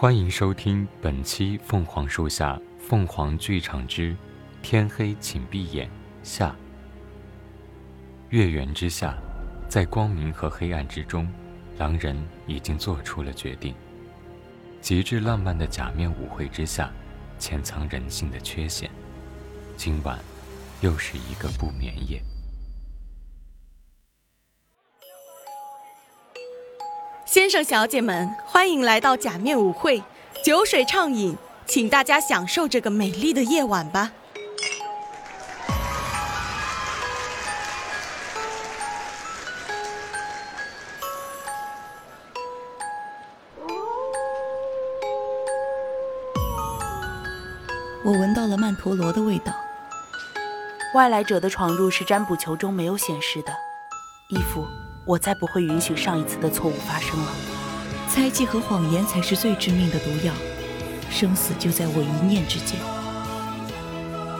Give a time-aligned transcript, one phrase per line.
[0.00, 4.16] 欢迎收听本期《凤凰树下凤凰剧场之
[4.62, 5.88] 天黑请闭眼》
[6.22, 6.54] 下。
[8.28, 9.18] 月圆之下，
[9.68, 11.28] 在光明和黑暗之中，
[11.78, 12.16] 狼人
[12.46, 13.74] 已经做出了决定。
[14.80, 16.92] 极致浪漫的假面舞会之下，
[17.36, 18.88] 潜藏人性的缺陷。
[19.76, 20.16] 今晚，
[20.80, 22.22] 又是一个不眠夜。
[27.38, 30.02] 先生、小姐们，欢迎来到假面舞会，
[30.44, 31.36] 酒水畅饮，
[31.66, 34.10] 请大家享受这个美丽的夜晚吧。
[48.04, 49.52] 我闻到了曼陀罗的味道。
[50.92, 53.52] 外来者的闯入是占卜球中没有显示的，
[54.30, 54.66] 义父。
[55.08, 57.32] 我再不会允许上一次的错误发生了。
[58.10, 60.34] 猜忌和谎言才是最致命的毒药，
[61.10, 62.78] 生死就在我一念之间。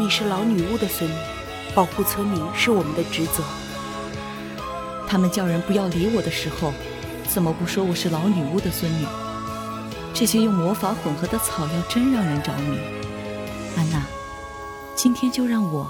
[0.00, 1.14] 你是老女巫的孙女，
[1.74, 3.44] 保护村民是我们的职责。
[5.06, 6.72] 他们叫人不要理我的时候，
[7.28, 9.04] 怎么不说我是老女巫的孙女？
[10.14, 12.78] 这些用魔法混合的草药真让人着迷。
[13.76, 14.02] 安娜，
[14.96, 15.86] 今天就让我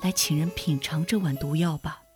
[0.00, 2.07] 来请人品尝这碗毒药吧。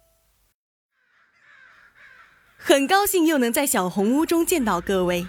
[2.65, 5.27] 很高兴又能在小红屋中见到各位。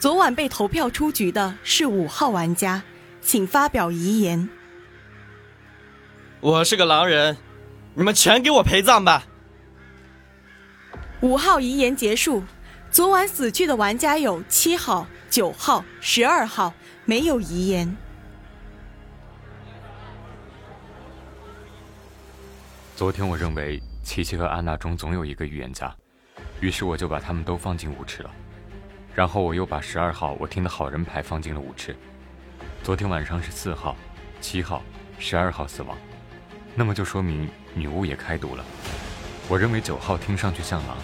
[0.00, 2.82] 昨晚被投票出局的是五号玩家，
[3.20, 4.48] 请发表遗言。
[6.40, 7.36] 我是个狼人，
[7.94, 9.24] 你们全给我陪葬吧。
[11.20, 12.42] 五号遗言结束。
[12.90, 17.96] 昨晚死去的玩家有七号、九号、十二号，没有遗言。
[22.96, 25.94] 昨天我认为琪琪和安娜中总有一个预言家。
[26.60, 28.30] 于是我就把他们都放进舞池了，
[29.14, 31.94] 然后我又把十二号我听的好人牌放进了舞池。
[32.82, 33.96] 昨天晚上是四号、
[34.40, 34.82] 七号、
[35.18, 35.96] 十二号死亡，
[36.74, 38.64] 那么就说明女巫也开毒了。
[39.48, 40.96] 我认为九号听上去像狼，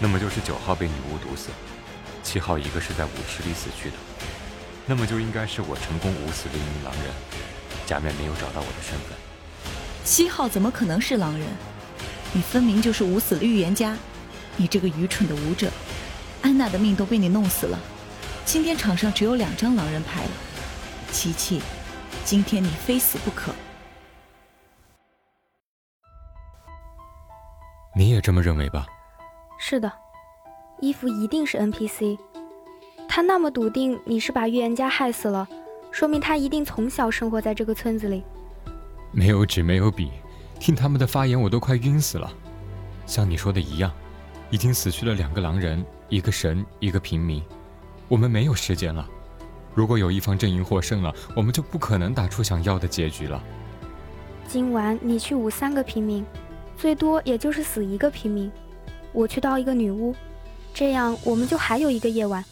[0.00, 1.50] 那么就是九号被女巫毒死。
[2.22, 3.96] 七号一个是在舞池里死去的，
[4.86, 7.04] 那么就应该是我成功捂死的一名狼人。
[7.86, 9.16] 假面没有找到我的身份。
[10.04, 11.46] 七号怎么可能是狼人？
[12.32, 13.96] 你分明就是捂死了预言家。
[14.58, 15.70] 你这个愚蠢的舞者，
[16.42, 17.78] 安娜的命都被你弄死了。
[18.44, 20.30] 今天场上只有两张狼人牌了，
[21.12, 21.62] 琪琪，
[22.24, 23.52] 今天你非死不可。
[27.96, 28.84] 你也这么认为吧？
[29.60, 29.92] 是的，
[30.80, 32.18] 伊芙一定是 NPC。
[33.08, 35.46] 他那么笃定你是把预言家害死了，
[35.92, 38.24] 说明他一定从小生活在这个村子里。
[39.12, 40.10] 没有纸，没有笔，
[40.58, 42.28] 听他们的发言我都快晕死了。
[43.06, 43.92] 像你说的一样。
[44.50, 47.42] 已经死去了两个狼人，一个神，一个平民。
[48.08, 49.06] 我们没有时间了。
[49.74, 53.42] 如果有一方阵营获胜了，我们就不可能打出想要的结局了。
[54.48, 56.24] 今晚你去舞三个平民，
[56.76, 58.50] 最多也就是死一个平民。
[59.12, 60.16] 我去到一个女巫，
[60.72, 62.42] 这样我们就还有一个夜晚。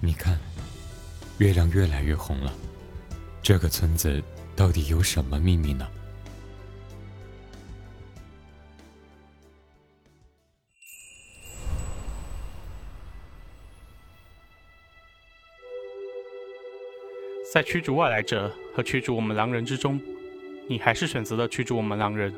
[0.00, 0.36] 你看，
[1.38, 2.52] 月亮越来越红了。
[3.40, 4.22] 这个村子
[4.56, 5.86] 到底有什么秘密呢？
[17.54, 20.00] 在驱逐外来者和驱逐我们狼人之中，
[20.66, 22.34] 你还是选择了驱逐我们狼人。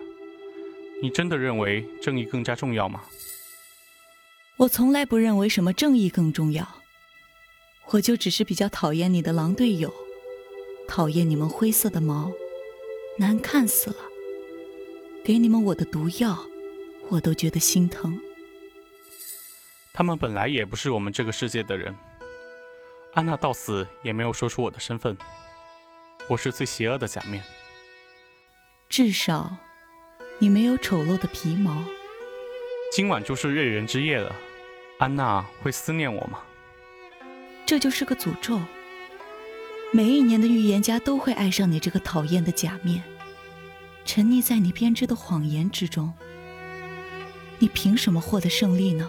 [1.01, 3.03] 你真的认为正义更加重要吗？
[4.59, 6.69] 我从来不认为什么正义更重要，
[7.87, 9.91] 我就只是比较讨厌你的狼队友，
[10.87, 12.31] 讨厌你们灰色的毛，
[13.17, 13.97] 难看死了。
[15.25, 16.39] 给你们我的毒药，
[17.09, 18.21] 我都觉得心疼。
[19.95, 21.95] 他们本来也不是我们这个世界的人。
[23.17, 25.17] 安娜到死也没有说出我的身份，
[26.29, 27.43] 我是最邪恶的假面。
[28.91, 29.57] 至少，
[30.39, 31.83] 你没有丑陋的皮毛。
[32.93, 34.37] 今晚就是月圆之夜了，
[34.99, 36.43] 安娜会思念我吗？
[37.65, 38.61] 这就是个诅咒。
[39.93, 43.03] 每一年的预言家都会爱上你这个讨厌的假面，
[44.05, 46.13] 沉溺在你编织的谎言之中。
[47.61, 49.09] 你凭什么获得胜利呢？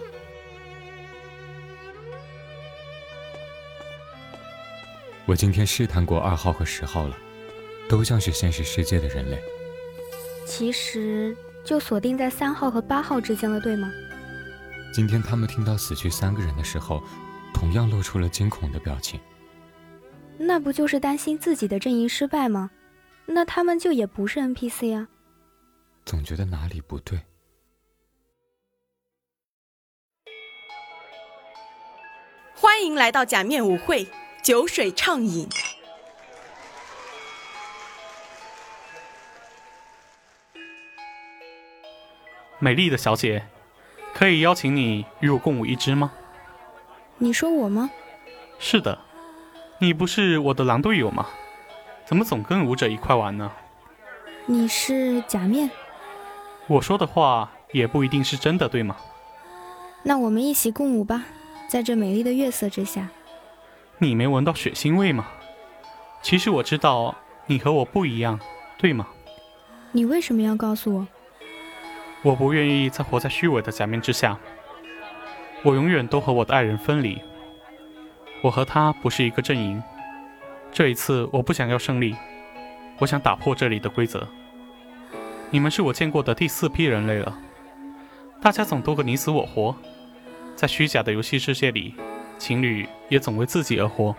[5.28, 7.14] 我今天试探过二号和十号了，
[7.86, 9.38] 都像是现实世界的人类。
[10.46, 13.92] 其实就锁定在三号和八号之间了，对吗？
[14.90, 17.02] 今天他们听到死去三个人的时候，
[17.52, 19.20] 同样露出了惊恐的表情。
[20.38, 22.70] 那不就是担心自己的阵营失败吗？
[23.26, 25.08] 那他们就也不是 NPC 啊。
[26.06, 27.20] 总觉得哪里不对。
[32.54, 34.08] 欢迎来到假面舞会。
[34.48, 35.46] 酒水畅饮。
[42.58, 43.46] 美丽的小姐，
[44.14, 46.10] 可以邀请你与我共舞一支吗？
[47.18, 47.90] 你说我吗？
[48.58, 48.98] 是的，
[49.80, 51.26] 你不是我的狼队友吗？
[52.06, 53.52] 怎么总跟舞者一块玩呢？
[54.46, 55.70] 你是假面？
[56.68, 58.96] 我说的话也不一定是真的，对吗？
[60.04, 61.26] 那我们一起共舞吧，
[61.68, 63.10] 在这美丽的月色之下。
[63.98, 65.26] 你没闻到血腥味吗？
[66.22, 67.14] 其实我知道
[67.46, 68.38] 你和我不一样，
[68.76, 69.06] 对吗？
[69.92, 71.06] 你为什么要告诉我？
[72.22, 74.38] 我不愿意再活在虚伪的假面之下。
[75.64, 77.20] 我永远都和我的爱人分离。
[78.42, 79.82] 我和他不是一个阵营。
[80.70, 82.14] 这一次，我不想要胜利，
[82.98, 84.28] 我想打破这里的规则。
[85.50, 87.36] 你们是我见过的第四批人类了。
[88.40, 89.74] 大家总斗个你死我活，
[90.54, 91.94] 在虚假的游戏世界里，
[92.38, 94.14] 情侣也总为自己而活。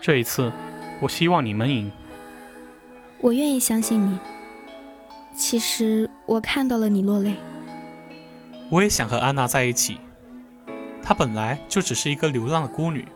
[0.00, 0.50] 这一次，
[1.00, 1.90] 我希望你们赢。
[3.20, 4.18] 我愿意相信你。
[5.36, 7.34] 其实我看到了你落泪。
[8.70, 9.98] 我也想和安娜在一起。
[11.02, 13.06] 她本来就只是一个流浪的孤女。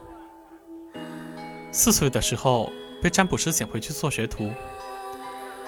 [1.72, 2.70] 四岁的时候
[3.02, 4.50] 被占卜师捡回去做学徒。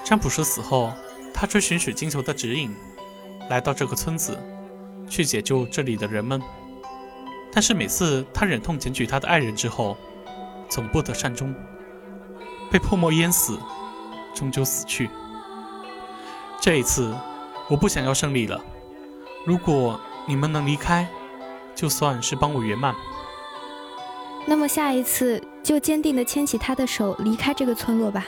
[0.05, 0.93] 占卜师死后，
[1.33, 2.75] 他追寻水晶球的指引，
[3.49, 4.37] 来到这个村子，
[5.09, 6.43] 去解救这里的人们。
[7.53, 9.97] 但是每次他忍痛检举他的爱人之后，
[10.69, 11.55] 总不得善终，
[12.71, 13.59] 被泼墨淹死，
[14.35, 15.11] 终究死去。
[16.61, 17.15] 这一次，
[17.69, 18.59] 我不想要胜利了。
[19.45, 21.07] 如果你们能离开，
[21.75, 22.95] 就算是帮我圆满。
[24.47, 28.25] 那么下一次就坚定地牵起他的手，离开这个村落吧。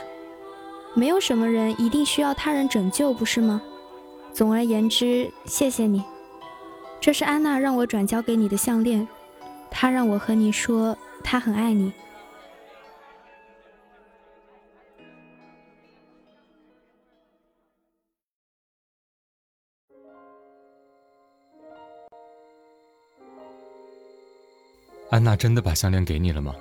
[0.94, 3.62] 没有什么人一定需要他人拯救，不是吗？
[4.32, 6.04] 总而言之，谢谢你。
[7.04, 9.06] 这是安娜让我转交给你的项链，
[9.70, 11.92] 她让我和你说，她很爱你。
[25.10, 26.54] 安娜真的把项链给你了吗？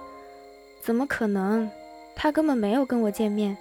[0.82, 1.72] 怎么可能？
[2.18, 3.58] 她根本没有跟我见面。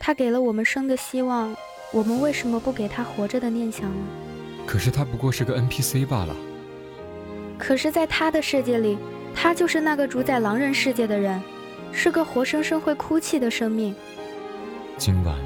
[0.00, 1.54] 她给了我们生的希望，
[1.92, 4.23] 我们为什么不给她活着的念想呢？
[4.66, 6.34] 可是他不过是个 NPC 罢了。
[7.58, 8.98] 可是，在他的世界里，
[9.34, 11.40] 他就是那个主宰狼人世界的人，
[11.92, 13.94] 是个活生生会哭泣的生命。
[14.98, 15.36] 今晚，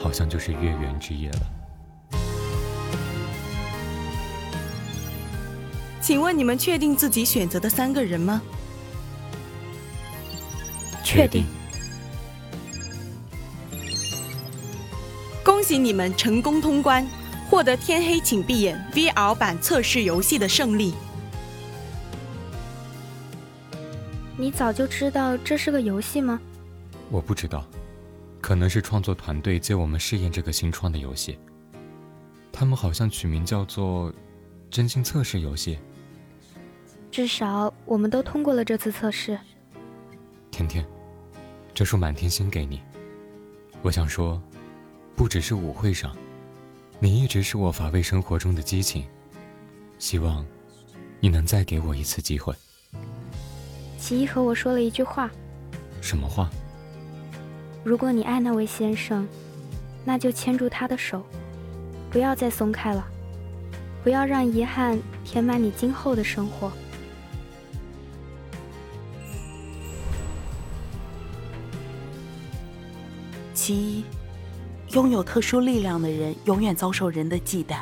[0.00, 1.40] 好像就是月圆之夜了。
[6.00, 8.40] 请问你们确定自己选择的三个人吗？
[11.04, 11.44] 确定。
[15.44, 17.06] 恭喜你们成功通关，
[17.50, 20.94] 获得《天黑请闭眼》VR 版测试游戏的胜利。
[24.36, 26.40] 你早就知道这是个游戏吗？
[27.10, 27.66] 我不知道，
[28.40, 31.40] 可能是创作团队借我们试验这个新创的游戏。
[32.52, 34.14] 他们好像取名叫做
[34.70, 35.76] “真心测试游戏”。
[37.10, 39.36] 至少我们都通过了这次测试。
[40.52, 40.86] 甜甜，
[41.74, 42.80] 这束满天星给你。
[43.82, 44.40] 我想说，
[45.16, 46.16] 不只是舞会上，
[47.02, 49.04] 你一直是我乏味生活中的激情。
[49.98, 50.44] 希望
[51.18, 52.54] 你能再给我一次机会。
[53.98, 55.30] 奇一和我说了一句话。
[56.02, 56.50] 什么话？
[57.82, 59.26] 如果你爱那位先生，
[60.04, 61.22] 那就牵住他的手，
[62.10, 63.06] 不要再松开了，
[64.04, 66.70] 不要让遗憾填满你今后的生活。
[73.54, 74.04] 其一，
[74.92, 77.76] 拥有特殊力量的人永远遭受人的忌惮。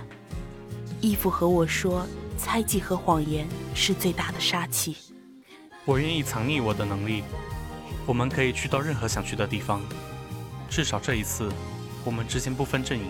[1.00, 4.94] 义父和我说，猜忌和谎言是最大的杀器。
[5.86, 7.22] 我愿意藏匿我的能力，
[8.04, 9.80] 我们可以去到任何想去的地方。
[10.68, 11.50] 至少这一次，
[12.04, 13.06] 我们之间不分阵营，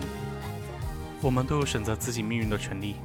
[1.21, 2.95] 我们都有选择自己命运的权利。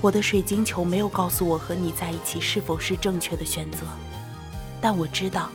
[0.00, 3.86] 我的水晶球没有告诉我和你在一起是否是正确的选择，
[4.80, 5.48] 但我知道。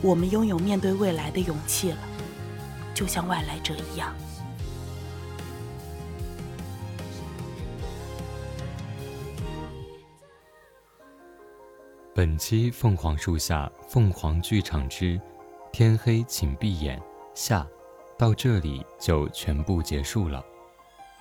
[0.00, 1.98] 我们拥有面对未来的勇气了，
[2.96, 4.14] 就像外来者一样。
[12.14, 15.20] 本期《凤凰树下凤凰剧场之
[15.70, 16.98] 天黑请闭眼》
[17.34, 17.66] 下
[18.18, 20.42] 到这里就全部结束了。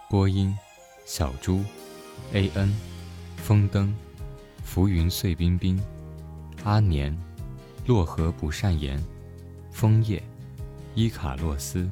[0.10, 0.58] 播音：
[1.06, 1.62] 小猪、
[2.32, 2.74] A N、
[3.36, 3.94] 风灯、
[4.64, 5.78] 浮云碎冰冰、
[6.64, 7.14] 阿年。
[7.86, 9.00] 洛河不善言，
[9.72, 10.24] 枫叶，
[10.96, 11.90] 伊卡洛斯，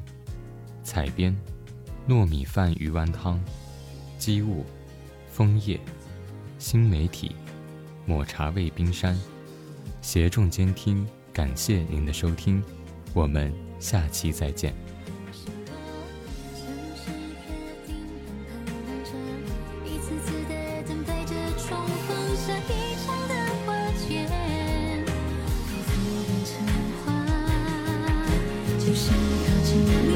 [0.82, 1.36] 采编，
[2.08, 3.38] 糯米饭鱼丸汤，
[4.16, 4.64] 机务，
[5.30, 5.78] 枫叶，
[6.58, 7.36] 新媒体，
[8.06, 9.14] 抹茶味冰山，
[10.00, 12.64] 协众监听，感谢您的收听，
[13.12, 14.74] 我们下期再见。
[28.94, 30.13] 是靠近你。